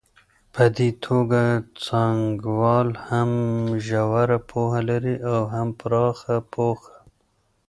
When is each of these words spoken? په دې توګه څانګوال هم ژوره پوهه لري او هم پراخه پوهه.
په 0.53 0.63
دې 0.77 0.89
توګه 1.05 1.41
څانګوال 1.85 2.89
هم 3.07 3.31
ژوره 3.85 4.39
پوهه 4.49 4.81
لري 4.89 5.15
او 5.31 5.39
هم 5.53 5.67
پراخه 5.79 6.35
پوهه. 6.53 6.93